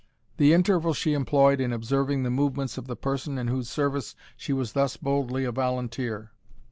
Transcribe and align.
The 0.37 0.51
interval 0.51 0.95
she 0.95 1.13
employed 1.13 1.61
in 1.61 1.71
observing 1.71 2.23
the 2.23 2.31
movements 2.31 2.75
of 2.75 2.87
the 2.87 2.95
person 2.95 3.37
in 3.37 3.49
whose 3.49 3.69
service 3.69 4.15
she 4.35 4.51
was 4.51 4.73
thus 4.73 4.97
boldly 4.97 5.45
a 5.45 5.51
volunteer. 5.51 6.31